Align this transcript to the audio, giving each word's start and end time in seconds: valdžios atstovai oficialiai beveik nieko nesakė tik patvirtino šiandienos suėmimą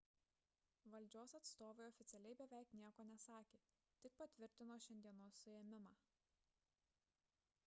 valdžios 0.93 1.35
atstovai 1.39 1.85
oficialiai 1.89 2.39
beveik 2.39 2.73
nieko 2.79 3.05
nesakė 3.11 3.61
tik 4.07 4.19
patvirtino 4.23 4.81
šiandienos 4.89 5.41
suėmimą 5.45 5.97